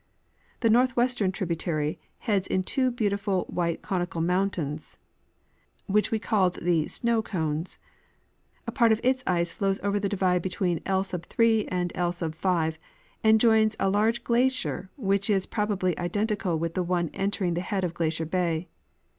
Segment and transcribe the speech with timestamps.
[0.61, 4.97] The northwest ern tributary heads in two beautiful white conical mountains,
[5.85, 7.77] which we called the Snow cones.
[8.65, 10.85] A part of its ice flows over the divide between /.
[10.87, 10.95] and
[11.93, 12.77] Z^,
[13.21, 17.83] and joins a large glacier which is probably identical with the one entering the head
[17.83, 18.69] of Glacier bay.